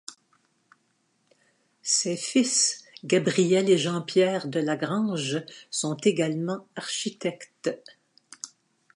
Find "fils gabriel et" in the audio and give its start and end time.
2.17-3.77